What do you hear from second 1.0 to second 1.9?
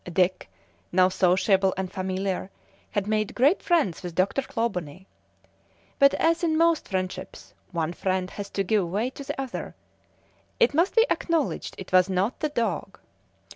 sociable